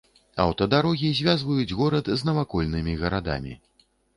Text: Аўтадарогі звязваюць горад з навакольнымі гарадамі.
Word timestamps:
Аўтадарогі 0.45 1.11
звязваюць 1.19 1.75
горад 1.81 2.11
з 2.23 2.31
навакольнымі 2.31 2.99
гарадамі. 3.03 3.53